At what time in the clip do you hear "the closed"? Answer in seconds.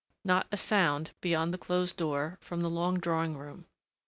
1.53-1.95